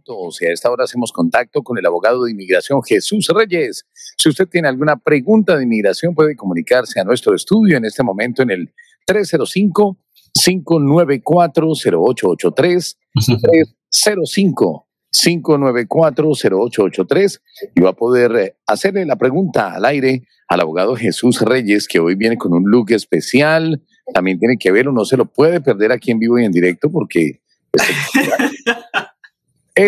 autos 0.00 0.42
y 0.42 0.46
a 0.46 0.52
esta 0.52 0.70
hora 0.70 0.84
hacemos 0.84 1.12
contacto 1.12 1.62
con 1.62 1.78
el 1.78 1.86
abogado 1.86 2.24
de 2.24 2.32
inmigración 2.32 2.82
Jesús 2.82 3.28
Reyes. 3.34 3.86
Si 4.18 4.28
usted 4.28 4.48
tiene 4.48 4.68
alguna 4.68 4.96
pregunta 4.96 5.56
de 5.56 5.64
inmigración 5.64 6.14
puede 6.14 6.36
comunicarse 6.36 7.00
a 7.00 7.04
nuestro 7.04 7.34
estudio 7.34 7.76
en 7.76 7.84
este 7.84 8.02
momento 8.02 8.42
en 8.42 8.50
el 8.50 8.72
305 9.06 9.98
594 10.32 11.72
0883 11.72 12.98
305 13.40 14.86
594-0883 15.12 17.40
y 17.74 17.80
va 17.80 17.90
a 17.90 17.94
poder 17.94 18.36
eh, 18.36 18.54
hacerle 18.64 19.04
la 19.04 19.16
pregunta 19.16 19.74
al 19.74 19.84
aire 19.84 20.22
al 20.46 20.60
abogado 20.60 20.94
Jesús 20.94 21.40
Reyes, 21.40 21.88
que 21.88 21.98
hoy 21.98 22.14
viene 22.14 22.38
con 22.38 22.52
un 22.52 22.70
look 22.70 22.92
especial. 22.92 23.82
También 24.14 24.38
tiene 24.38 24.56
que 24.56 24.70
verlo, 24.70 24.92
no 24.92 25.04
se 25.04 25.16
lo 25.16 25.24
puede 25.24 25.60
perder 25.60 25.90
aquí 25.90 26.12
en 26.12 26.20
vivo 26.20 26.38
y 26.38 26.44
en 26.44 26.52
directo 26.52 26.92
porque 26.92 27.40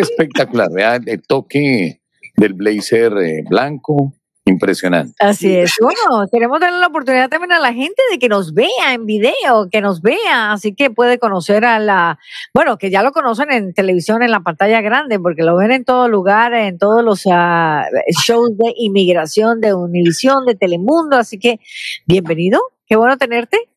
espectacular. 0.01 0.69
Vean 0.73 1.05
el 1.06 1.23
toque 1.23 2.01
del 2.37 2.55
blazer 2.55 3.12
eh, 3.19 3.45
blanco, 3.48 4.15
Impresionante. 4.45 5.15
Así 5.20 5.55
es. 5.55 5.77
Bueno, 5.80 6.27
queremos 6.30 6.59
darle 6.59 6.80
la 6.80 6.88
oportunidad 6.88 7.28
también 7.28 7.52
a 7.52 7.60
la 7.60 7.73
gente 7.73 8.02
de 8.10 8.18
que 8.18 8.28
nos 8.28 8.55
vea 8.55 8.92
en 8.92 9.06
video, 9.06 9.68
que 9.70 9.80
nos 9.80 10.02
vea, 10.02 10.51
así 10.52 10.74
que 10.74 10.91
puede 10.91 11.20
conocer 11.20 11.65
a 11.65 11.78
la, 11.78 12.18
bueno, 12.52 12.77
que 12.77 12.91
ya 12.91 13.05
lo 13.05 13.12
conocen 13.12 13.52
en 13.52 13.73
televisión, 13.73 14.20
en 14.24 14.32
la 14.32 14.41
pantalla 14.41 14.80
grande, 14.80 15.20
porque 15.20 15.45
lo 15.45 15.56
ven 15.56 15.70
en 15.70 15.84
todo 15.84 16.09
lugar, 16.09 16.54
en 16.54 16.77
todos 16.77 17.04
los 17.04 17.24
uh, 17.27 17.84
shows 18.27 18.59
de 18.59 18.74
inmigración 18.79 19.60
de 19.60 19.74
Univisión, 19.74 20.45
de 20.45 20.56
Telemundo, 20.56 21.18
así 21.18 21.38
que 21.38 21.60
bienvenido, 22.06 22.60
qué 22.88 22.96
bueno 22.96 23.16
tenerte. 23.18 23.68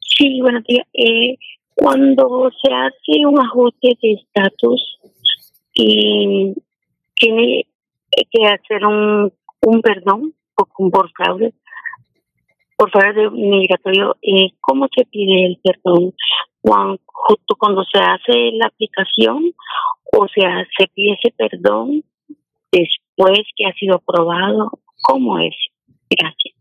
Sí, 0.00 0.40
buenos 0.40 0.64
días. 0.64 0.86
Eh, 0.94 1.36
cuando 1.74 2.50
se 2.62 2.72
hace 2.72 3.26
un 3.26 3.40
ajuste 3.40 3.98
de 4.00 4.12
estatus 4.12 4.98
y 5.74 6.54
tiene 7.14 7.66
que 8.30 8.46
hacer 8.46 8.86
un, 8.86 9.32
un 9.62 9.82
perdón 9.82 10.34
por 10.54 11.10
fraude, 11.12 11.52
por 12.76 12.90
fraude 12.90 13.30
migratorio, 13.30 14.16
eh, 14.22 14.52
¿cómo 14.60 14.86
se 14.96 15.04
pide 15.06 15.46
el 15.46 15.58
perdón? 15.62 16.14
Cuando, 16.62 16.98
justo 17.04 17.56
cuando 17.58 17.84
se 17.84 17.98
hace 17.98 18.52
la 18.52 18.68
aplicación 18.68 19.52
o 20.12 20.26
sea, 20.28 20.64
se 20.78 20.86
pide 20.94 21.14
ese 21.14 21.34
perdón 21.36 22.04
después 22.76 23.40
que 23.56 23.66
ha 23.66 23.72
sido 23.72 23.96
aprobado? 23.96 24.70
¿Cómo 25.02 25.38
es? 25.38 25.54
Gracias. 26.10 26.54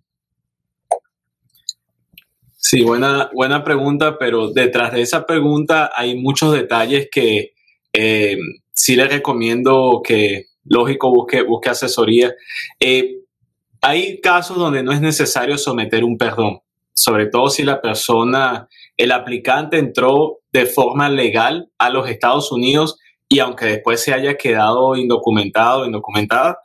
Sí, 2.58 2.82
buena, 2.82 3.30
buena 3.34 3.64
pregunta, 3.64 4.18
pero 4.18 4.52
detrás 4.52 4.92
de 4.92 5.02
esa 5.02 5.26
pregunta 5.28 5.92
hay 5.96 6.20
muchos 6.20 6.52
detalles 6.52 7.10
que 7.12 7.54
eh, 7.94 8.38
sí 8.74 8.96
le 8.96 9.06
recomiendo 9.06 10.02
que, 10.04 10.46
lógico, 10.64 11.12
busque, 11.12 11.44
busque 11.44 11.70
asesoría. 11.70 12.34
Eh, 12.80 13.18
hay 13.82 14.20
casos 14.20 14.58
donde 14.58 14.82
no 14.82 14.94
es 14.94 15.02
necesario 15.02 15.60
someter 15.60 16.04
un 16.04 16.18
perdón, 16.18 16.62
sobre 16.96 17.28
todo 17.28 17.50
si 17.50 17.64
la 17.64 17.82
persona, 17.82 18.68
el 18.98 19.12
aplicante 19.12 19.78
entró 19.78 20.40
de 20.52 20.66
forma 20.66 21.08
legal 21.08 21.70
a 21.78 21.92
los 21.92 22.10
Estados 22.10 22.52
Unidos 22.52 22.98
y 23.36 23.40
aunque 23.40 23.66
después 23.66 24.02
se 24.02 24.14
haya 24.14 24.38
quedado 24.38 24.96
indocumentado, 24.96 25.86
indocumentada, 25.86 26.60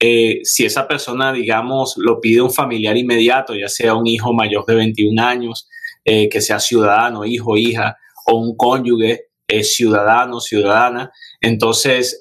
eh, 0.00 0.40
si 0.42 0.64
esa 0.64 0.88
persona, 0.88 1.32
digamos, 1.32 1.94
lo 1.98 2.20
pide 2.20 2.40
un 2.40 2.52
familiar 2.52 2.96
inmediato, 2.96 3.54
ya 3.54 3.68
sea 3.68 3.94
un 3.94 4.08
hijo 4.08 4.32
mayor 4.32 4.66
de 4.66 4.74
21 4.74 5.22
años, 5.22 5.68
eh, 6.04 6.28
que 6.28 6.40
sea 6.40 6.58
ciudadano, 6.58 7.24
hijo, 7.24 7.56
hija, 7.56 7.96
o 8.26 8.40
un 8.40 8.56
cónyuge 8.56 9.26
eh, 9.46 9.62
ciudadano, 9.62 10.40
ciudadana, 10.40 11.12
entonces 11.40 12.20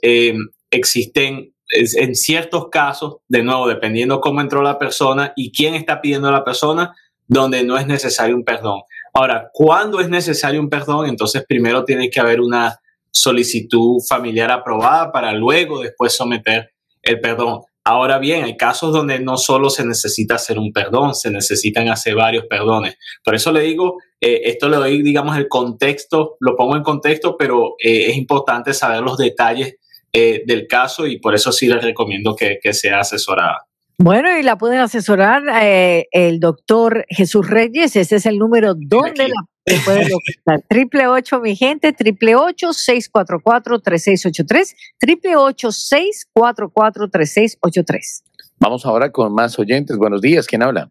existen 0.70 1.56
en 1.72 2.16
ciertos 2.16 2.70
casos, 2.70 3.16
de 3.28 3.42
nuevo, 3.42 3.68
dependiendo 3.68 4.22
cómo 4.22 4.40
entró 4.40 4.62
la 4.62 4.78
persona 4.78 5.34
y 5.36 5.52
quién 5.52 5.74
está 5.74 6.00
pidiendo 6.00 6.28
a 6.28 6.32
la 6.32 6.44
persona, 6.44 6.94
donde 7.28 7.64
no 7.64 7.76
es 7.76 7.88
necesario 7.88 8.36
un 8.36 8.44
perdón. 8.44 8.82
Ahora, 9.16 9.50
¿cuándo 9.52 10.00
es 10.00 10.10
necesario 10.10 10.62
un 10.62 10.70
perdón? 10.70 11.08
Entonces, 11.08 11.44
primero 11.48 11.84
tiene 11.86 12.12
que 12.12 12.20
haber 12.20 12.40
una 12.40 12.80
solicitud 13.16 14.02
familiar 14.08 14.52
aprobada 14.52 15.12
para 15.12 15.32
luego 15.34 15.82
después 15.82 16.14
someter 16.14 16.72
el 17.02 17.20
perdón. 17.20 17.62
Ahora 17.88 18.18
bien, 18.18 18.44
hay 18.44 18.58
casos 18.58 18.92
donde 18.92 19.20
no 19.20 19.38
solo 19.38 19.70
se 19.70 19.86
necesita 19.86 20.36
hacer 20.36 20.58
un 20.58 20.74
perdón, 20.74 21.14
se 21.14 21.30
necesitan 21.30 21.88
hacer 21.88 22.16
varios 22.16 22.46
perdones. 22.48 22.98
Por 23.24 23.36
eso 23.36 23.52
le 23.52 23.62
digo, 23.62 23.98
eh, 24.20 24.42
esto 24.46 24.68
le 24.68 24.78
doy, 24.78 25.04
digamos, 25.04 25.38
el 25.38 25.48
contexto, 25.48 26.36
lo 26.40 26.56
pongo 26.56 26.76
en 26.76 26.84
contexto, 26.84 27.38
pero 27.38 27.76
eh, 27.84 28.08
es 28.10 28.18
importante 28.18 28.74
saber 28.74 29.02
los 29.02 29.18
detalles 29.18 29.76
eh, 30.12 30.44
del 30.48 30.68
caso 30.68 31.06
y 31.06 31.20
por 31.20 31.36
eso 31.36 31.52
sí 31.52 31.68
les 31.68 31.84
recomiendo 31.84 32.36
que, 32.36 32.58
que 32.62 32.74
sea 32.74 33.02
asesorada. 33.02 33.66
Bueno, 33.98 34.36
y 34.38 34.44
la 34.44 34.58
pueden 34.58 34.80
asesorar 34.80 35.44
el 36.12 36.40
doctor 36.42 37.06
Jesús 37.08 37.48
Reyes, 37.48 37.96
ese 37.96 38.18
es 38.18 38.26
el 38.26 38.38
número 38.38 38.74
donde 38.76 39.30
la 39.30 39.46
Triple 40.70 41.08
ocho, 41.08 41.40
mi 41.40 41.56
gente, 41.56 41.92
triple 41.92 42.36
ocho, 42.36 42.72
seis 42.72 43.10
cuatro 43.10 43.40
cuatro, 43.44 43.80
tres 43.80 44.04
seis 44.04 44.24
ocho 44.26 44.44
tres, 44.46 44.76
triple 45.00 45.36
ocho, 45.36 45.72
seis 45.72 46.30
cuatro 46.32 46.70
cuatro, 46.72 47.10
tres 47.10 47.34
seis 47.34 47.58
ocho 47.62 47.84
tres. 47.84 48.24
Vamos 48.60 48.86
ahora 48.86 49.12
con 49.12 49.34
más 49.34 49.58
oyentes. 49.58 49.98
Buenos 49.98 50.22
días, 50.22 50.46
¿quién 50.46 50.62
habla? 50.62 50.88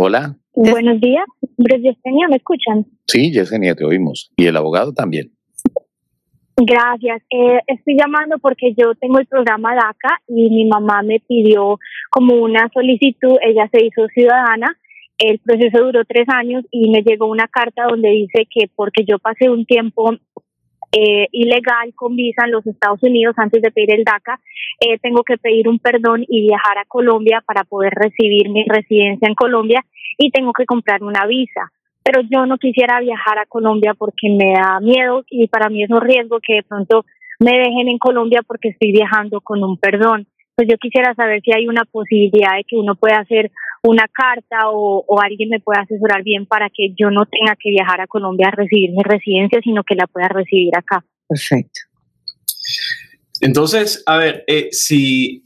Hola. 0.00 0.36
Buenos 0.54 1.00
días, 1.00 1.24
Yesenia, 1.58 2.28
¿me 2.28 2.36
escuchan? 2.36 2.86
Sí, 3.08 3.32
Yesenia, 3.32 3.74
te 3.74 3.84
oímos. 3.84 4.30
Y 4.36 4.46
el 4.46 4.56
abogado 4.56 4.92
también. 4.92 5.32
Gracias. 6.56 7.22
Eh, 7.30 7.58
estoy 7.66 7.96
llamando 7.98 8.38
porque 8.38 8.72
yo 8.76 8.94
tengo 8.94 9.18
el 9.18 9.26
programa 9.26 9.74
DACA 9.74 10.20
y 10.28 10.48
mi 10.48 10.68
mamá 10.68 11.02
me 11.02 11.18
pidió 11.26 11.78
como 12.10 12.34
una 12.34 12.68
solicitud, 12.72 13.36
ella 13.42 13.68
se 13.72 13.84
hizo 13.84 14.06
ciudadana 14.14 14.76
el 15.20 15.38
proceso 15.38 15.84
duró 15.84 16.04
tres 16.06 16.26
años 16.28 16.64
y 16.70 16.90
me 16.90 17.02
llegó 17.02 17.26
una 17.26 17.46
carta 17.46 17.84
donde 17.88 18.08
dice 18.08 18.46
que 18.50 18.70
porque 18.74 19.04
yo 19.04 19.18
pasé 19.18 19.50
un 19.50 19.66
tiempo 19.66 20.12
eh, 20.92 21.28
ilegal 21.30 21.92
con 21.94 22.16
visa 22.16 22.46
en 22.46 22.52
los 22.52 22.66
Estados 22.66 23.02
Unidos 23.02 23.34
antes 23.36 23.62
de 23.62 23.70
pedir 23.70 23.94
el 23.94 24.02
DACA, 24.02 24.40
eh, 24.80 24.98
tengo 24.98 25.22
que 25.22 25.36
pedir 25.36 25.68
un 25.68 25.78
perdón 25.78 26.24
y 26.26 26.48
viajar 26.48 26.78
a 26.78 26.86
Colombia 26.86 27.42
para 27.46 27.64
poder 27.64 27.92
recibir 27.94 28.48
mi 28.48 28.64
residencia 28.64 29.28
en 29.28 29.34
Colombia 29.34 29.84
y 30.16 30.30
tengo 30.30 30.52
que 30.52 30.64
comprar 30.64 31.02
una 31.04 31.26
visa. 31.26 31.70
Pero 32.02 32.22
yo 32.22 32.46
no 32.46 32.56
quisiera 32.56 32.98
viajar 33.00 33.38
a 33.38 33.46
Colombia 33.46 33.92
porque 33.96 34.30
me 34.30 34.54
da 34.54 34.80
miedo 34.80 35.22
y 35.28 35.46
para 35.48 35.68
mí 35.68 35.84
es 35.84 35.90
un 35.90 36.00
riesgo 36.00 36.38
que 36.42 36.54
de 36.54 36.62
pronto 36.62 37.04
me 37.38 37.52
dejen 37.52 37.88
en 37.88 37.98
Colombia 37.98 38.40
porque 38.46 38.70
estoy 38.70 38.90
viajando 38.90 39.42
con 39.42 39.62
un 39.62 39.76
perdón. 39.76 40.26
Pues 40.56 40.66
yo 40.68 40.76
quisiera 40.78 41.14
saber 41.14 41.42
si 41.42 41.52
hay 41.52 41.68
una 41.68 41.84
posibilidad 41.84 42.56
de 42.56 42.64
que 42.64 42.76
uno 42.76 42.94
pueda 42.94 43.18
hacer 43.18 43.50
una 43.82 44.06
carta 44.08 44.70
o, 44.70 45.20
alguien 45.20 45.48
me 45.48 45.60
pueda 45.60 45.82
asesorar 45.82 46.22
bien 46.22 46.46
para 46.46 46.68
que 46.68 46.92
yo 46.98 47.10
no 47.10 47.24
tenga 47.26 47.56
que 47.56 47.70
viajar 47.70 48.00
a 48.00 48.06
Colombia 48.06 48.48
a 48.48 48.50
recibir 48.50 48.90
mi 48.90 49.02
residencia, 49.02 49.60
sino 49.62 49.82
que 49.84 49.94
la 49.94 50.06
pueda 50.06 50.28
recibir 50.28 50.76
acá. 50.76 51.04
Perfecto. 51.28 51.80
Entonces, 53.40 54.02
a 54.06 54.18
ver, 54.18 54.44
eh, 54.46 54.68
si, 54.70 55.44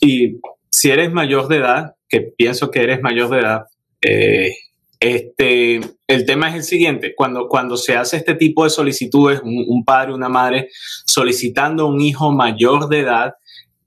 y, 0.00 0.40
si 0.70 0.90
eres 0.90 1.12
mayor 1.12 1.48
de 1.48 1.56
edad, 1.56 1.94
que 2.08 2.20
pienso 2.20 2.70
que 2.70 2.82
eres 2.82 3.02
mayor 3.02 3.28
de 3.28 3.38
edad, 3.40 3.64
eh, 4.00 4.54
este, 4.98 5.80
el 6.06 6.24
tema 6.24 6.48
es 6.48 6.54
el 6.54 6.62
siguiente, 6.62 7.14
cuando, 7.14 7.48
cuando 7.48 7.76
se 7.76 7.96
hace 7.96 8.16
este 8.16 8.34
tipo 8.34 8.64
de 8.64 8.70
solicitudes, 8.70 9.40
un, 9.42 9.64
un 9.68 9.84
padre, 9.84 10.14
una 10.14 10.28
madre 10.28 10.68
solicitando 11.06 11.86
un 11.86 12.00
hijo 12.00 12.32
mayor 12.32 12.88
de 12.88 13.00
edad 13.00 13.32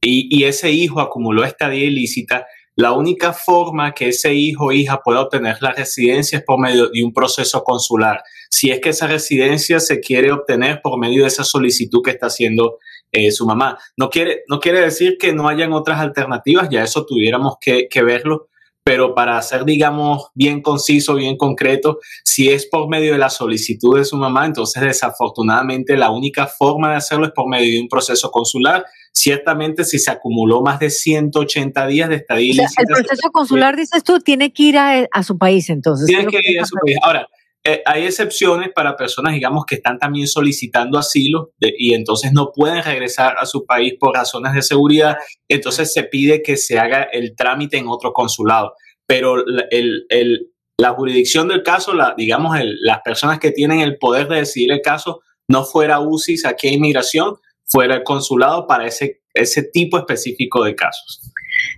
y, 0.02 0.28
y 0.30 0.44
ese 0.44 0.72
hijo 0.72 1.00
acumuló 1.00 1.44
estadía 1.46 1.86
ilícita, 1.86 2.46
la 2.76 2.92
única 2.92 3.32
forma 3.32 3.94
que 3.94 4.10
ese 4.10 4.34
hijo 4.34 4.66
o 4.66 4.72
hija 4.72 5.02
pueda 5.04 5.22
obtener 5.22 5.58
la 5.62 5.72
residencia 5.72 6.40
es 6.40 6.44
por 6.44 6.60
medio 6.60 6.90
de 6.90 7.04
un 7.04 7.14
proceso 7.14 7.64
consular. 7.64 8.22
Si 8.52 8.70
es 8.70 8.82
que 8.82 8.90
esa 8.90 9.08
residencia 9.08 9.80
se 9.80 10.00
quiere 10.00 10.32
obtener 10.32 10.82
por 10.82 11.00
medio 11.00 11.22
de 11.22 11.30
esa 11.30 11.44
solicitud 11.44 12.02
que 12.04 12.12
está 12.12 12.28
haciendo 12.28 12.78
eh, 13.18 13.32
su 13.32 13.46
mamá. 13.46 13.78
No 13.96 14.10
quiere, 14.10 14.44
no 14.50 14.60
quiere 14.60 14.82
decir 14.82 15.18
que 15.18 15.32
no 15.34 15.48
hayan 15.48 15.72
otras 15.72 16.02
alternativas, 16.02 16.68
ya 16.70 16.84
eso 16.84 17.06
tuviéramos 17.06 17.56
que, 17.62 17.88
verlo, 18.04 18.50
pero 18.84 19.16
para 19.16 19.42
ser, 19.42 19.64
digamos, 19.64 20.28
bien 20.34 20.62
conciso, 20.62 21.16
bien 21.16 21.38
concreto, 21.38 22.00
si 22.26 22.50
es 22.50 22.66
por 22.66 22.90
medio 22.90 23.14
de 23.14 23.18
la 23.18 23.30
solicitud 23.30 23.98
de 23.98 24.04
su 24.04 24.18
mamá, 24.18 24.46
entonces 24.46 24.84
desafortunadamente 24.84 25.96
la 25.96 26.12
única 26.12 26.46
forma 26.46 26.92
de 26.92 26.98
hacerlo 26.98 27.26
es 27.26 27.32
por 27.32 27.48
medio 27.48 27.72
de 27.72 27.80
un 27.80 27.88
proceso 27.88 28.30
consular. 28.32 28.86
Ciertamente, 29.18 29.86
si 29.86 29.98
se 29.98 30.12
acumuló 30.12 30.62
más 30.62 30.80
de 30.80 30.90
180 30.90 31.88
días 31.88 32.10
de 32.10 32.16
estadía 32.16 32.68
El 32.78 32.86
proceso 32.86 33.32
consular, 33.32 33.76
dices 33.76 34.04
tú, 34.04 34.20
tiene 34.20 34.52
que 34.52 34.64
ir 34.64 34.78
a, 34.78 35.08
a 35.12 35.24
su 35.24 35.38
país, 35.38 35.70
entonces. 35.70 36.06
Tiene 36.06 36.28
que 36.28 36.40
ir 36.44 36.60
a 36.60 36.66
su 36.66 36.76
país. 36.76 36.98
Ahora, 37.02 37.28
eh, 37.68 37.82
hay 37.86 38.06
excepciones 38.06 38.70
para 38.76 38.96
personas, 38.96 39.34
digamos, 39.34 39.66
que 39.66 39.76
están 39.76 39.98
también 39.98 40.28
solicitando 40.28 41.00
asilo 41.00 41.54
y 41.60 41.96
entonces 41.96 42.32
no 42.32 42.52
pueden 42.54 42.84
regresar 42.84 43.38
a 43.40 43.48
su 43.48 43.66
país 43.66 43.96
por 44.00 44.14
razones 44.14 44.54
de 44.54 44.62
seguridad. 44.62 45.18
Entonces 45.48 45.92
se 45.92 46.04
pide 46.04 46.44
que 46.44 46.58
se 46.58 46.78
haga 46.78 47.04
el 47.04 47.36
trámite 47.36 47.78
en 47.78 47.88
otro 47.88 48.14
consulado. 48.14 48.74
Pero 49.08 49.44
el, 49.72 50.06
el, 50.10 50.52
la 50.78 50.92
jurisdicción 50.92 51.48
del 51.48 51.64
caso, 51.64 51.96
la, 51.96 52.14
digamos, 52.16 52.56
las 52.82 53.00
personas 53.04 53.40
que 53.40 53.50
tienen 53.50 53.80
el 53.80 53.98
poder 53.98 54.28
de 54.28 54.38
decidir 54.38 54.72
el 54.72 54.82
caso, 54.82 55.22
no 55.50 55.64
fuera 55.64 56.00
UCIS 56.00 56.46
aquí 56.46 56.68
inmigración, 56.68 57.38
fuera 57.76 57.96
el 57.96 58.04
consulado 58.04 58.68
para 58.68 58.88
ese, 58.88 59.22
ese 59.34 59.64
tipo 59.64 59.98
específico 59.98 60.64
de 60.64 60.76
casos. 60.76 61.30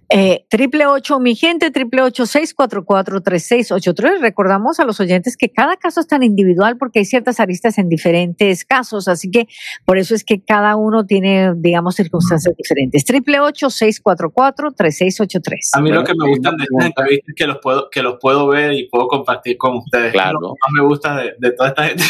Eh, 0.09 0.45
triple 0.49 0.85
ocho, 0.85 1.19
mi 1.19 1.35
gente, 1.35 1.69
triple 1.71 2.01
ocho 2.01 2.25
seis 2.25 2.53
cuatro 2.53 2.85
cuatro 2.85 3.21
tres 3.21 3.45
seis 3.45 3.71
ocho 3.71 3.93
tres. 3.93 4.21
Recordamos 4.21 4.79
a 4.79 4.85
los 4.85 4.99
oyentes 4.99 5.35
que 5.35 5.49
cada 5.49 5.75
caso 5.77 5.99
es 5.99 6.07
tan 6.07 6.23
individual 6.23 6.77
porque 6.77 6.99
hay 6.99 7.05
ciertas 7.05 7.39
aristas 7.39 7.77
en 7.77 7.89
diferentes 7.89 8.63
casos, 8.63 9.07
así 9.07 9.29
que 9.29 9.47
por 9.85 9.97
eso 9.97 10.15
es 10.15 10.23
que 10.23 10.41
cada 10.41 10.75
uno 10.75 11.05
tiene, 11.05 11.53
digamos, 11.57 11.95
circunstancias 11.95 12.55
diferentes. 12.57 13.03
Triple 13.05 13.39
ocho 13.39 13.69
seis 13.69 13.99
cuatro 14.01 14.31
cuatro 14.31 14.71
tres 14.71 14.97
seis 14.97 15.19
ocho 15.19 15.39
tres. 15.41 15.71
A 15.73 15.81
mí 15.81 15.91
lo 15.91 16.03
que 16.03 16.13
me 16.15 16.27
gustan 16.29 16.57
de 16.57 16.63
estas 16.63 16.85
entrevistas 16.85 17.29
es 17.29 17.35
que 17.35 17.47
los 17.47 17.57
puedo, 17.61 17.89
que 17.89 18.01
los 18.01 18.17
puedo 18.19 18.47
ver 18.47 18.73
y 18.73 18.87
puedo 18.89 19.07
compartir 19.07 19.57
con 19.57 19.77
ustedes. 19.77 20.13
Claro. 20.13 20.39
Lo 20.41 20.53
que 20.53 20.59
más 20.61 20.71
me 20.73 20.87
gusta 20.87 21.17
de, 21.17 21.35
de 21.37 21.51
toda 21.51 21.69
esta 21.69 21.83
gente. 21.83 22.03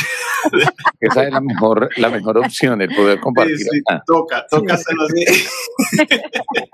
Esa 1.00 1.24
es 1.24 1.34
la 1.34 1.42
mejor, 1.42 1.90
la 1.98 2.10
mejor 2.10 2.38
opción, 2.38 2.82
el 2.82 2.94
poder 2.96 3.20
compartir. 3.20 3.58
Sí, 3.58 3.70
sí, 3.72 3.82
toca, 4.06 4.46
toca 4.50 4.74
hacerlo 4.76 5.04
así. 5.06 5.26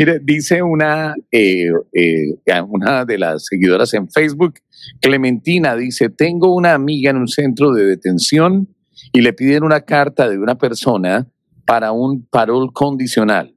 Mire, 0.00 0.18
dice 0.22 0.62
una, 0.62 1.14
eh, 1.30 1.68
eh, 1.92 2.62
una 2.66 3.04
de 3.04 3.18
las 3.18 3.44
seguidoras 3.44 3.92
en 3.92 4.08
Facebook, 4.08 4.54
Clementina, 4.98 5.76
dice, 5.76 6.08
tengo 6.08 6.54
una 6.54 6.72
amiga 6.72 7.10
en 7.10 7.18
un 7.18 7.28
centro 7.28 7.74
de 7.74 7.84
detención 7.84 8.66
y 9.12 9.20
le 9.20 9.34
piden 9.34 9.62
una 9.62 9.82
carta 9.82 10.26
de 10.26 10.38
una 10.38 10.56
persona 10.56 11.28
para 11.66 11.92
un 11.92 12.24
parol 12.24 12.72
condicional. 12.72 13.54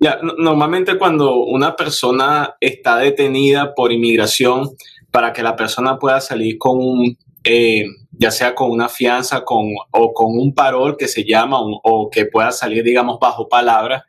Ya, 0.00 0.18
normalmente 0.38 0.98
cuando 0.98 1.36
una 1.44 1.76
persona 1.76 2.56
está 2.60 2.98
detenida 2.98 3.76
por 3.76 3.92
inmigración, 3.92 4.70
para 5.12 5.32
que 5.32 5.44
la 5.44 5.54
persona 5.54 6.00
pueda 6.00 6.20
salir 6.20 6.58
con 6.58 6.78
un, 6.80 7.16
eh, 7.44 7.84
ya 8.10 8.32
sea 8.32 8.56
con 8.56 8.72
una 8.72 8.88
fianza 8.88 9.44
con, 9.44 9.68
o 9.92 10.12
con 10.12 10.36
un 10.36 10.52
parol 10.52 10.96
que 10.98 11.06
se 11.06 11.24
llama 11.24 11.60
o, 11.60 11.80
o 11.84 12.10
que 12.10 12.26
pueda 12.26 12.50
salir, 12.50 12.82
digamos, 12.82 13.20
bajo 13.20 13.48
palabra, 13.48 14.04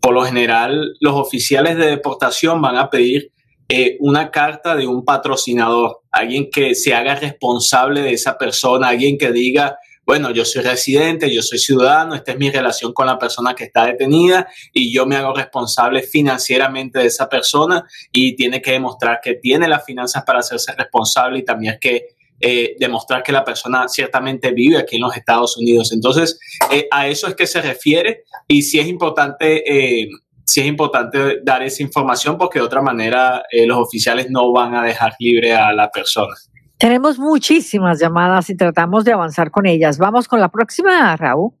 por 0.00 0.14
lo 0.14 0.24
general 0.24 0.94
los 1.00 1.14
oficiales 1.14 1.76
de 1.76 1.86
deportación 1.86 2.60
van 2.60 2.76
a 2.76 2.90
pedir 2.90 3.32
eh, 3.68 3.96
una 4.00 4.30
carta 4.30 4.74
de 4.74 4.86
un 4.86 5.04
patrocinador, 5.04 6.00
alguien 6.10 6.48
que 6.50 6.74
se 6.74 6.94
haga 6.94 7.14
responsable 7.16 8.00
de 8.00 8.12
esa 8.12 8.38
persona, 8.38 8.88
alguien 8.88 9.18
que 9.18 9.30
diga, 9.30 9.76
bueno, 10.06 10.30
yo 10.30 10.46
soy 10.46 10.62
residente, 10.62 11.30
yo 11.30 11.42
soy 11.42 11.58
ciudadano, 11.58 12.14
esta 12.14 12.32
es 12.32 12.38
mi 12.38 12.50
relación 12.50 12.94
con 12.94 13.06
la 13.06 13.18
persona 13.18 13.54
que 13.54 13.64
está 13.64 13.84
detenida 13.84 14.48
y 14.72 14.90
yo 14.90 15.04
me 15.04 15.16
hago 15.16 15.34
responsable 15.34 16.02
financieramente 16.02 17.00
de 17.00 17.08
esa 17.08 17.28
persona 17.28 17.84
y 18.10 18.34
tiene 18.34 18.62
que 18.62 18.70
demostrar 18.72 19.20
que 19.22 19.34
tiene 19.34 19.68
las 19.68 19.84
finanzas 19.84 20.24
para 20.24 20.38
hacerse 20.38 20.72
responsable 20.74 21.40
y 21.40 21.44
también 21.44 21.76
que 21.78 22.16
eh, 22.40 22.76
demostrar 22.78 23.22
que 23.22 23.32
la 23.32 23.44
persona 23.44 23.88
ciertamente 23.88 24.52
vive 24.52 24.78
aquí 24.78 24.96
en 24.96 25.02
los 25.02 25.16
Estados 25.16 25.56
Unidos. 25.56 25.92
Entonces, 25.92 26.38
eh, 26.72 26.86
a 26.90 27.06
eso 27.08 27.26
es 27.26 27.34
que 27.34 27.46
se 27.46 27.60
refiere 27.60 28.24
y 28.46 28.62
sí 28.62 28.78
es 28.78 28.86
importante, 28.86 30.02
eh, 30.02 30.08
sí 30.44 30.60
es 30.60 30.66
importante 30.66 31.40
dar 31.42 31.62
esa 31.62 31.82
información 31.82 32.38
porque 32.38 32.58
de 32.60 32.64
otra 32.64 32.80
manera 32.80 33.42
eh, 33.50 33.66
los 33.66 33.78
oficiales 33.78 34.30
no 34.30 34.52
van 34.52 34.74
a 34.74 34.82
dejar 34.84 35.14
libre 35.18 35.52
a 35.54 35.72
la 35.72 35.90
persona. 35.90 36.34
Tenemos 36.78 37.18
muchísimas 37.18 37.98
llamadas 38.00 38.48
y 38.50 38.56
tratamos 38.56 39.04
de 39.04 39.12
avanzar 39.12 39.50
con 39.50 39.66
ellas. 39.66 39.98
Vamos 39.98 40.28
con 40.28 40.40
la 40.40 40.48
próxima, 40.48 41.16
Raúl. 41.16 41.52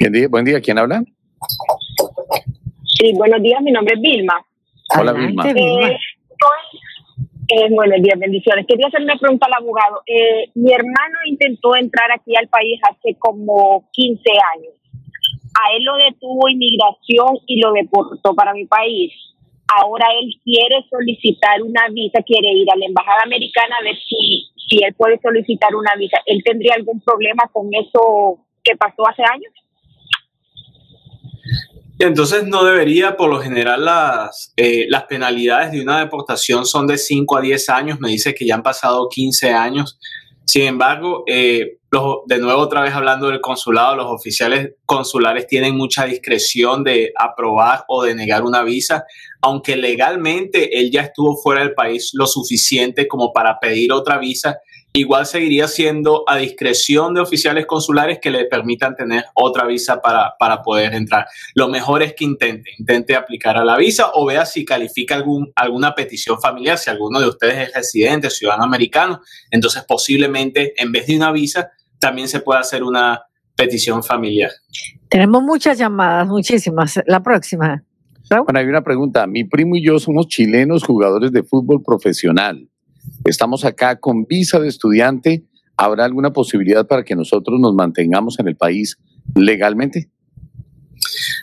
Buen 0.00 0.12
día, 0.12 0.28
buen 0.28 0.44
día. 0.46 0.60
¿quién 0.62 0.78
habla? 0.78 1.02
Sí, 2.98 3.12
buenos 3.14 3.42
días, 3.42 3.60
mi 3.62 3.70
nombre 3.70 3.94
es 3.94 4.00
Vilma. 4.00 4.34
Hola, 4.98 5.10
Adelante, 5.10 5.52
Vilma. 5.52 5.52
Vilma. 5.52 5.88
Eh, 5.88 5.98
estoy- 6.30 6.80
eh, 7.48 7.68
buenos 7.70 8.02
días, 8.02 8.18
bendiciones. 8.18 8.66
Quería 8.66 8.88
hacerle 8.88 9.06
una 9.06 9.18
pregunta 9.18 9.46
al 9.46 9.62
abogado. 9.62 10.02
Eh, 10.06 10.50
mi 10.54 10.72
hermano 10.72 11.18
intentó 11.26 11.74
entrar 11.76 12.10
aquí 12.12 12.36
al 12.36 12.48
país 12.48 12.78
hace 12.88 13.16
como 13.18 13.88
15 13.92 14.22
años. 14.56 14.74
A 15.56 15.74
él 15.74 15.84
lo 15.84 15.96
detuvo 15.96 16.48
inmigración 16.48 17.38
y 17.46 17.60
lo 17.60 17.72
deportó 17.72 18.34
para 18.34 18.52
mi 18.52 18.66
país. 18.66 19.12
Ahora 19.80 20.06
él 20.20 20.30
quiere 20.44 20.84
solicitar 20.90 21.62
una 21.62 21.88
visa, 21.88 22.22
quiere 22.22 22.52
ir 22.52 22.70
a 22.70 22.76
la 22.76 22.86
embajada 22.86 23.22
americana 23.24 23.76
a 23.80 23.84
ver 23.84 23.96
si, 23.96 24.48
si 24.68 24.84
él 24.84 24.94
puede 24.94 25.18
solicitar 25.20 25.74
una 25.74 25.94
visa. 25.96 26.18
¿Él 26.26 26.42
tendría 26.44 26.74
algún 26.74 27.00
problema 27.00 27.44
con 27.52 27.68
eso 27.72 28.38
que 28.62 28.76
pasó 28.76 29.08
hace 29.08 29.22
años? 29.22 29.52
Entonces 31.98 32.46
no 32.46 32.62
debería, 32.64 33.16
por 33.16 33.28
lo 33.28 33.40
general, 33.40 33.84
las, 33.84 34.52
eh, 34.56 34.86
las 34.88 35.04
penalidades 35.04 35.72
de 35.72 35.80
una 35.82 35.98
deportación 35.98 36.64
son 36.64 36.86
de 36.86 36.96
5 36.96 37.36
a 37.36 37.40
10 37.40 37.68
años. 37.68 37.98
Me 38.00 38.08
dice 38.10 38.34
que 38.34 38.46
ya 38.46 38.54
han 38.54 38.62
pasado 38.62 39.08
15 39.08 39.50
años. 39.52 39.98
Sin 40.46 40.62
embargo, 40.62 41.24
eh, 41.26 41.78
los- 41.90 42.18
de 42.26 42.38
nuevo 42.38 42.60
otra 42.60 42.82
vez 42.82 42.94
hablando 42.94 43.28
del 43.28 43.40
consulado, 43.40 43.96
los 43.96 44.06
oficiales 44.06 44.74
consulares 44.86 45.46
tienen 45.46 45.76
mucha 45.76 46.04
discreción 46.04 46.84
de 46.84 47.12
aprobar 47.18 47.84
o 47.88 48.04
de 48.04 48.14
negar 48.14 48.44
una 48.44 48.62
visa, 48.62 49.04
aunque 49.42 49.76
legalmente 49.76 50.78
él 50.78 50.90
ya 50.90 51.02
estuvo 51.02 51.36
fuera 51.36 51.62
del 51.62 51.74
país 51.74 52.10
lo 52.14 52.26
suficiente 52.26 53.08
como 53.08 53.32
para 53.32 53.58
pedir 53.58 53.92
otra 53.92 54.18
visa, 54.18 54.58
igual 54.98 55.26
seguiría 55.26 55.68
siendo 55.68 56.24
a 56.26 56.36
discreción 56.36 57.14
de 57.14 57.20
oficiales 57.20 57.66
consulares 57.66 58.18
que 58.20 58.30
le 58.30 58.44
permitan 58.46 58.94
tener 58.94 59.24
otra 59.34 59.66
visa 59.66 60.00
para, 60.00 60.34
para 60.38 60.62
poder 60.62 60.94
entrar. 60.94 61.26
Lo 61.54 61.68
mejor 61.68 62.02
es 62.02 62.14
que 62.14 62.24
intente, 62.24 62.70
intente 62.78 63.16
aplicar 63.16 63.56
a 63.56 63.64
la 63.64 63.76
visa 63.76 64.10
o 64.14 64.26
vea 64.26 64.44
si 64.44 64.64
califica 64.64 65.14
algún, 65.14 65.52
alguna 65.56 65.94
petición 65.94 66.40
familiar, 66.40 66.78
si 66.78 66.90
alguno 66.90 67.20
de 67.20 67.28
ustedes 67.28 67.68
es 67.68 67.74
residente, 67.74 68.30
ciudadano 68.30 68.64
americano, 68.64 69.20
entonces 69.50 69.84
posiblemente 69.86 70.74
en 70.76 70.92
vez 70.92 71.06
de 71.06 71.16
una 71.16 71.32
visa 71.32 71.70
también 71.98 72.28
se 72.28 72.40
puede 72.40 72.60
hacer 72.60 72.82
una 72.82 73.22
petición 73.56 74.02
familiar. 74.02 74.50
Tenemos 75.08 75.42
muchas 75.42 75.78
llamadas, 75.78 76.26
muchísimas. 76.26 77.00
La 77.06 77.22
próxima. 77.22 77.82
Bueno, 78.30 78.58
hay 78.58 78.66
una 78.66 78.82
pregunta. 78.82 79.26
Mi 79.26 79.44
primo 79.44 79.76
y 79.76 79.84
yo 79.84 79.98
somos 79.98 80.28
chilenos 80.28 80.84
jugadores 80.84 81.32
de 81.32 81.42
fútbol 81.42 81.82
profesional. 81.82 82.68
Estamos 83.28 83.66
acá 83.66 84.00
con 84.00 84.24
visa 84.24 84.58
de 84.58 84.68
estudiante. 84.68 85.44
¿Habrá 85.76 86.06
alguna 86.06 86.32
posibilidad 86.32 86.86
para 86.86 87.04
que 87.04 87.14
nosotros 87.14 87.60
nos 87.60 87.74
mantengamos 87.74 88.38
en 88.38 88.48
el 88.48 88.56
país 88.56 88.96
legalmente? 89.34 90.08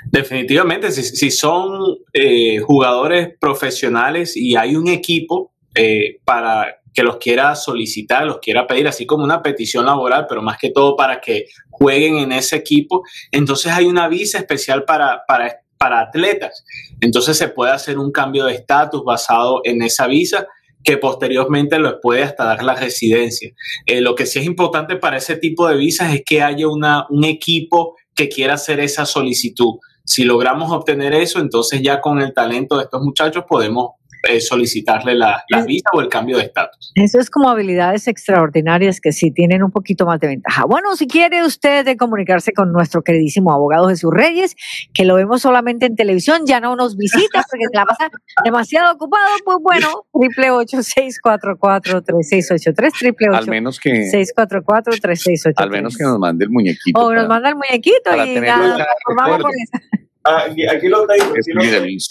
Definitivamente, 0.07 0.91
si, 0.91 1.29
son 1.29 1.97
eh, 2.11 2.57
jugadores 2.59 3.29
profesionales 3.39 4.35
y 4.35 4.55
hay 4.55 4.75
un 4.75 4.87
equipo 4.87 5.53
eh, 5.75 6.19
para 6.25 6.81
que 6.91 7.03
los 7.03 7.17
quiera 7.17 7.53
solicitar, 7.55 8.25
los 8.25 8.39
quiera 8.39 8.65
pedir, 8.65 8.87
así 8.87 9.05
como 9.05 9.23
una 9.23 9.43
petición 9.43 9.85
laboral, 9.85 10.25
pero 10.27 10.41
más 10.41 10.57
que 10.57 10.71
todo 10.71 10.95
para 10.95 11.21
que 11.21 11.45
jueguen 11.69 12.17
en 12.17 12.31
ese 12.31 12.55
equipo, 12.55 13.03
entonces 13.31 13.71
hay 13.71 13.85
una 13.85 14.07
visa 14.07 14.39
especial 14.39 14.85
para, 14.85 15.21
para, 15.27 15.57
para 15.77 15.99
atletas. 15.99 16.65
Entonces 16.99 17.37
se 17.37 17.49
puede 17.49 17.73
hacer 17.73 17.99
un 17.99 18.11
cambio 18.11 18.45
de 18.45 18.55
estatus 18.55 19.03
basado 19.03 19.61
en 19.65 19.83
esa 19.83 20.07
visa 20.07 20.47
que 20.85 20.97
posteriormente 20.97 21.79
les 21.79 21.95
puede 22.01 22.23
hasta 22.23 22.45
dar 22.45 22.63
la 22.63 22.75
residencia. 22.75 23.51
Eh, 23.87 24.01
lo 24.01 24.13
que 24.13 24.27
sí 24.27 24.39
es 24.39 24.45
importante 24.45 24.95
para 24.95 25.17
ese 25.17 25.35
tipo 25.35 25.67
de 25.67 25.75
visas 25.75 26.13
es 26.13 26.21
que 26.23 26.43
haya 26.43 26.67
una, 26.67 27.07
un 27.09 27.25
equipo 27.25 27.95
que 28.13 28.29
quiera 28.29 28.53
hacer 28.53 28.79
esa 28.79 29.05
solicitud. 29.05 29.79
Si 30.05 30.23
logramos 30.23 30.71
obtener 30.71 31.15
eso, 31.15 31.39
entonces 31.39 31.81
ya 31.81 31.99
con 31.99 32.21
el 32.21 32.33
talento 32.33 32.77
de 32.77 32.83
estos 32.83 33.01
muchachos 33.01 33.45
podemos 33.49 33.93
eh, 34.27 34.41
solicitarle 34.41 35.15
la, 35.15 35.43
la 35.49 35.63
visa 35.63 35.89
o 35.93 36.01
el 36.01 36.09
cambio 36.09 36.37
de 36.37 36.43
estatus. 36.43 36.91
Eso 36.95 37.19
es 37.19 37.29
como 37.29 37.49
habilidades 37.49 38.07
extraordinarias 38.07 38.99
que 39.01 39.11
sí 39.11 39.31
tienen 39.31 39.63
un 39.63 39.71
poquito 39.71 40.05
más 40.05 40.19
de 40.19 40.27
ventaja. 40.27 40.65
Bueno, 40.65 40.95
si 40.95 41.07
quiere 41.07 41.43
usted 41.43 41.85
de 41.85 41.97
comunicarse 41.97 42.53
con 42.53 42.71
nuestro 42.71 43.03
queridísimo 43.03 43.51
abogado 43.51 43.89
Jesús 43.89 44.11
Reyes, 44.13 44.55
que 44.93 45.05
lo 45.05 45.15
vemos 45.15 45.41
solamente 45.41 45.85
en 45.85 45.95
televisión, 45.95 46.41
ya 46.45 46.59
no 46.59 46.75
nos 46.75 46.97
visita 46.97 47.43
porque 47.49 47.65
se 47.71 47.75
la 47.75 47.85
pasa 47.85 48.09
demasiado 48.43 48.93
ocupado, 48.93 49.35
pues 49.43 49.57
bueno, 49.61 50.05
triple 50.19 50.51
ocho 50.51 50.83
seis 50.83 51.19
cuatro 51.21 51.57
cuatro 51.57 52.01
tres 52.01 52.29
seis 52.29 52.49
ocho 52.51 52.71
tres, 52.75 52.93
triple 52.93 53.27
Al 53.27 53.43
ocho 53.43 53.51
menos 53.51 53.79
que, 53.79 54.09
seis 54.09 54.31
cuatro 54.35 54.63
cuatro 54.63 54.93
tres 55.01 55.21
seis 55.21 55.45
ocho 55.45 55.55
al 55.57 55.69
menos 55.69 55.97
que 55.97 56.03
nos 56.03 56.19
mande 56.19 56.45
el 56.45 56.51
muñequito. 56.51 56.99
O 56.99 57.13
nos 57.13 57.27
manda 57.27 57.49
el 57.49 57.55
muñequito 57.55 58.11
para 58.11 58.25
y 58.25 58.35
ya 58.35 58.85
con 59.05 59.51
eso. 59.51 60.05
Aquí, 60.25 60.67
aquí 60.67 60.87
lo 60.87 61.05
tengo. 61.05 61.35
Es 61.35 61.45
aquí 61.47 61.53
lo 61.53 61.61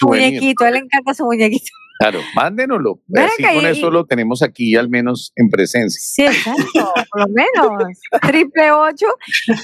muñequito, 0.09 0.65
a 0.65 0.69
él 0.69 0.75
le 0.75 0.81
encanta 0.81 1.15
su 1.15 1.25
muñequito. 1.25 1.71
Claro, 1.99 2.21
mándenoslo. 2.35 3.01
Así 3.17 3.43
con 3.43 3.63
y- 3.63 3.67
eso 3.67 3.89
lo 3.91 4.05
tenemos 4.05 4.43
aquí 4.43 4.75
al 4.77 4.89
menos 4.89 5.33
en 5.37 5.49
presencia. 5.49 6.01
Sí, 6.03 6.27
exacto, 6.27 6.93
por 7.11 7.21
lo 7.21 7.27
menos. 7.29 7.83
Triple 8.23 8.73
ocho, 8.73 9.07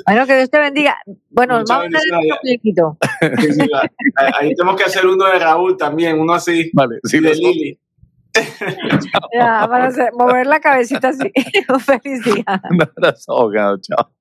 Bueno, 0.06 0.26
que 0.26 0.36
Dios 0.38 0.50
te 0.50 0.60
bendiga. 0.60 0.98
Bueno, 1.30 1.60
Muchas 1.60 1.78
vamos 1.78 1.94
a 1.96 2.00
ver. 2.20 2.40
Sí, 3.42 3.52
sí, 3.54 3.62
ahí- 4.16 4.32
ahí 4.40 4.56
tenemos 4.56 4.76
que 4.78 4.84
hacer 4.86 5.06
uno 5.06 5.26
de 5.26 5.40
Raúl 5.40 5.76
también, 5.78 6.20
uno 6.20 6.34
así. 6.34 6.70
Vale, 6.74 7.00
sí, 7.04 7.20
de 7.20 7.36
Lili. 7.36 7.80
Ya, 9.34 9.66
para 9.70 9.88
hacer- 9.88 10.12
mover 10.18 10.46
la 10.48 10.60
cabecita 10.60 11.10
así. 11.10 11.32
Feliz 11.86 12.24
día. 12.24 12.62
un 12.70 12.82
abrazo. 12.82 13.52
Chao. 13.82 14.12